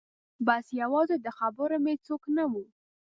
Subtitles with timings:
[0.47, 2.53] بس یوازې د خبرو مې څوک نه و